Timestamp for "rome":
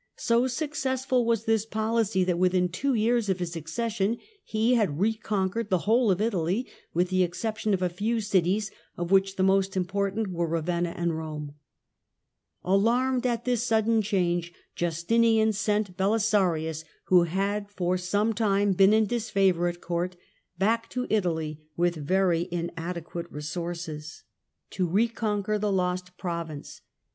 11.15-11.53